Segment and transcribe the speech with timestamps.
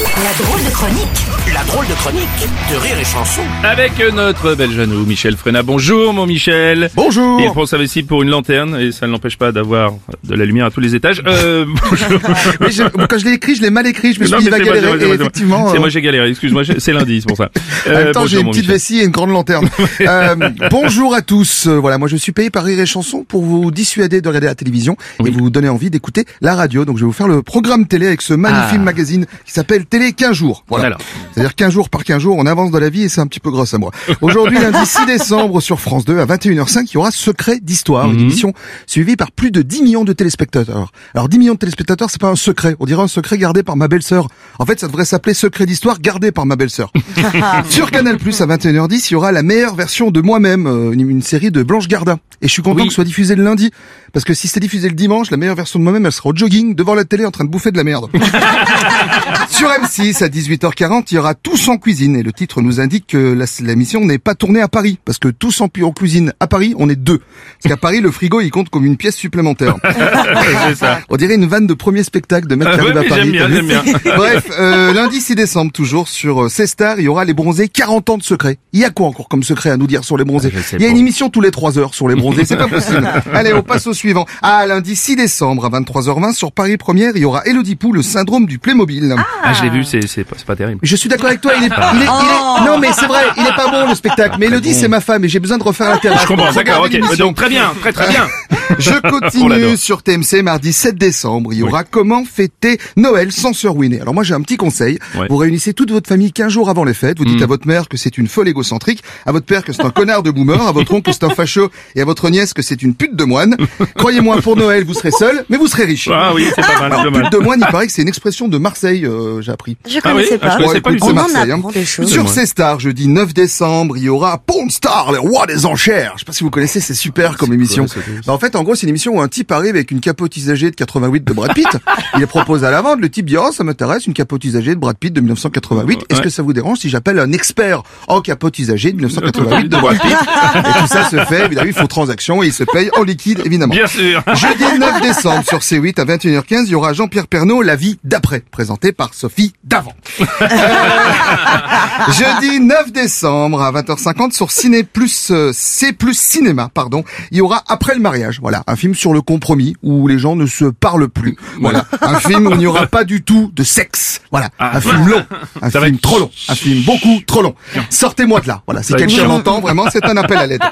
[0.00, 2.28] La drôle de chronique La drôle de chronique
[2.70, 3.40] de Rire et Chanson.
[3.64, 5.64] Avec notre bel Janou, Michel Frenat.
[5.64, 6.88] Bonjour mon Michel.
[6.94, 7.40] Bonjour.
[7.40, 10.44] Il prend sa vessie pour une lanterne et ça ne l'empêche pas d'avoir de la
[10.44, 11.20] lumière à tous les étages.
[11.26, 12.20] Euh, bonjour.
[12.60, 14.12] Mais je- quand je l'ai écrit, je l'ai mal écrit.
[14.14, 14.86] Je me suis Non, dit, il va galérer.
[14.86, 17.50] moi, Et effectivement, C'est euh, moi j'ai galéré, excuse-moi, c'est lundi, c'est pour ça.
[17.86, 18.74] en Euh, même temps, j'ai bonjour, une petite Michel.
[18.74, 19.68] vessie et une grande lanterne.
[20.00, 20.36] Euh,
[20.70, 21.66] bonjour à tous.
[21.66, 24.54] Voilà, moi je suis payé par Rire et Chanson pour vous dissuader de regarder la
[24.54, 26.84] télévision et vous donner envie d'écouter la radio.
[26.84, 28.84] Donc je vais vous faire le programme télé avec ce magnifique Ah.
[28.84, 30.64] magazine qui s'appelle Télé 15 jours.
[30.68, 30.98] Voilà.
[31.32, 33.40] C'est-à-dire 15 jours par 15 jours, on avance dans la vie et c'est un petit
[33.40, 33.90] peu grâce à moi.
[34.20, 38.14] Aujourd'hui, lundi 6 décembre sur France 2 à 21h05, il y aura Secret d'Histoire, une
[38.16, 38.20] Mhm.
[38.20, 38.52] émission
[38.86, 40.92] suivie par plus de 10 millions de téléspectateurs.
[41.14, 42.76] Alors 10 millions de téléspectateurs, c'est pas un secret.
[42.80, 44.28] On dirait un secret gardé par ma belle-sœur.
[44.58, 46.92] En fait, ça devrait s'appeler Secret d'Histoire gardé par ma belle-sœur.
[47.70, 51.08] sur Canal Plus à 21h10, il y aura la meilleure version de moi-même, euh, une,
[51.08, 52.18] une série de Blanche Gardin.
[52.42, 52.84] Et je suis content Oui.
[52.84, 53.70] que ce soit diffusé le lundi,
[54.12, 56.34] parce que si c'est diffusé le dimanche, la meilleure version de moi-même, elle sera au
[56.36, 58.08] jogging devant la télé en train de bouffer de la merde.
[59.50, 62.16] Sur M6, à 18h40, il y aura Tous en cuisine.
[62.16, 64.98] Et le titre nous indique que la, la mission n'est pas tournée à Paris.
[65.04, 67.18] Parce que Tous en, en cuisine à Paris, on est deux.
[67.62, 69.76] Parce qu'à Paris, le frigo, il compte comme une pièce supplémentaire.
[70.76, 71.00] Ça.
[71.08, 73.30] On dirait une vanne de premier spectacle de mec qui Ah arrive ouais, à Paris.
[73.30, 73.82] bien, bien.
[74.16, 78.10] Bref, euh, lundi 6 décembre, toujours sur euh, C-Star, il y aura les bronzés 40
[78.10, 78.58] ans de secret.
[78.72, 80.50] Il y a quoi encore comme secret à nous dire sur les bronzés?
[80.62, 82.68] Sais Il y a une émission tous les 3 heures sur les bronzés, c'est pas
[82.68, 83.08] possible.
[83.34, 84.26] Allez, on passe au suivant.
[84.42, 88.02] Ah, lundi 6 décembre à 23h20 sur Paris Première, il y aura Elodie Pou, le
[88.02, 89.14] syndrome du Playmobil.
[89.42, 90.80] Ah, je l'ai vu, c'est c'est pas, c'est pas terrible.
[90.82, 93.22] Je suis d'accord avec toi, il est, il est, il est- non mais c'est vrai,
[93.36, 94.36] il est pas bon le spectacle.
[94.38, 96.22] Mais Elodie, c'est ma femme et j'ai besoin de refaire la terrasse.
[96.22, 97.16] Je comprends, d'accord, ok.
[97.18, 98.26] Donc très bien, très très bien.
[98.78, 99.76] Je On continue l'adore.
[99.78, 101.54] sur TMC mardi 7 décembre.
[101.54, 104.00] Il y aura comment fêter Noël sans se ruiner.
[104.02, 104.98] Alors moi j'ai un petit conseil.
[105.18, 105.26] Ouais.
[105.30, 107.16] Vous réunissez toute votre famille 15 jours avant les fêtes.
[107.18, 107.44] Vous dites Mm.
[107.44, 110.22] à votre mère que c'est une folle égocentrique, à votre père que c'est un connard
[110.22, 112.82] de boomer, à votre oncle que c'est un facho et à votre nièce que c'est
[112.82, 113.56] une pute de moine.
[113.96, 116.08] Croyez-moi, pour Noël vous serez seul, mais vous serez riche.
[116.12, 118.48] Ah oui, c'est pas mal, Alors, pute de moine, il paraît que c'est une expression
[118.48, 119.76] de Marseille, euh, j'ai appris.
[119.88, 120.50] Je Ah oui connaissais Ah, pas.
[120.50, 121.56] je connaissais pas en Marseille, hein.
[121.58, 122.10] apprend des choses.
[122.10, 126.12] Sur ces stars, jeudi 9 décembre, il y aura Pawn Star, le roi des enchères.
[126.16, 127.86] Je sais pas si vous connaissez, c'est super comme émission.
[127.86, 130.00] quoi, Bah, en fait, en gros, c'est une émission où un type arrive avec une
[130.00, 131.68] capote usagée de 88 de Brad Pitt.
[132.16, 133.00] il est proposé à la vente.
[133.00, 136.00] Le type dit, oh, ça m'intéresse, une capote usagée de Brad Pitt de 1988.
[136.08, 136.24] Est-ce Ouais.
[136.24, 139.98] que ça vous dérange si j'appelle un expert en capote usagée de 1988 de Brad
[140.00, 140.10] Pitt?
[140.56, 143.42] Et tout ça se fait, évidemment, il faut transaction et il se paye en liquide,
[143.44, 143.74] évidemment.
[143.74, 144.22] Bien sûr.
[144.34, 148.42] Jeudi 9 décembre sur C8 à 21h15, il y aura Jean-Pierre Pernaud, La vie d'après,
[148.50, 149.92] présenté par Sophie Davant.
[150.20, 150.46] Euh,
[152.12, 157.40] Jeudi 9 décembre à 20h50 sur Ciné Plus euh, C Plus Cinéma, pardon, il y
[157.42, 158.38] aura Après le mariage.
[158.40, 161.36] Voilà, un film sur le compromis où les gens ne se parlent plus.
[161.60, 164.22] Voilà, un film où il n'y aura pas du tout de sexe.
[164.30, 165.24] Voilà, Ah, un film long,
[165.60, 167.54] un film être- trop long, un film beaucoup trop long.
[167.90, 168.62] Sortez-moi de là.
[168.66, 170.62] Voilà, si quelqu'un m'entend, vraiment, c'est un appel à l'aide.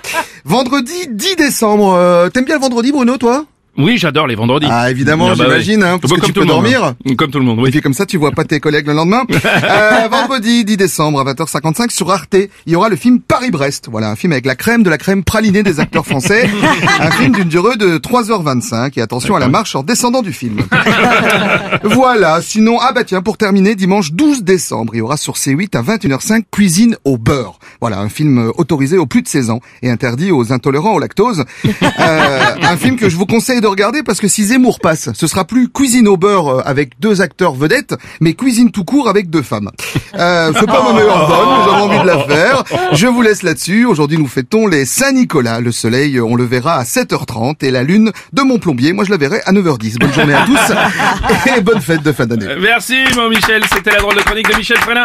[0.44, 3.46] Vendredi 10 décembre, euh, t'aimes bien le vendredi Bruno, toi?
[3.78, 4.66] Oui, j'adore les vendredis.
[4.70, 6.62] Ah, évidemment, Ah bah j'imagine, hein, parce Bah, que comme tu tout peux le monde,
[6.64, 6.84] dormir.
[6.84, 7.14] hein.
[7.16, 7.70] Comme tout le monde, Et oui.
[7.70, 9.24] puis comme ça, tu vois pas tes collègues le lendemain.
[9.66, 13.88] Euh, vendredi 10 décembre à 20h55 sur Arte, il y aura le film Paris-Brest.
[13.90, 16.48] Voilà, un film avec la crème de la crème pralinée des acteurs français.
[17.00, 18.92] un film d'une durée de 3h25.
[18.96, 20.58] Et attention à la marche en descendant du film.
[21.82, 25.76] voilà, sinon, ah bah tiens, pour terminer, dimanche 12 décembre, il y aura sur C8
[25.76, 27.58] à 21h05 Cuisine au beurre.
[27.80, 30.98] Voilà, un film euh, autorisé aux plus de 16 ans et interdit aux intolérants au
[30.98, 31.44] lactose.
[31.64, 35.26] Euh, un film que je vous conseille de regarder parce que si Zemmour passe, ce
[35.26, 39.30] sera plus Cuisine au beurre euh, avec deux acteurs vedettes, mais Cuisine tout court avec
[39.30, 39.70] deux femmes.
[40.14, 42.64] Euh, c'est pas ma meilleure bonne, mais j'avais envie de la faire.
[42.92, 43.84] Je vous laisse là-dessus.
[43.84, 45.60] Aujourd'hui, nous fêtons les Saint-Nicolas.
[45.60, 49.04] Le soleil, euh, on le verra à 7h30 et la lune de mon plombier, moi
[49.04, 49.98] je la verrai à 9h10.
[49.98, 52.46] Bonne journée à tous et bonne fête de fin d'année.
[52.60, 55.04] Merci mon Michel, c'était la drôle de chronique de Michel Frenat.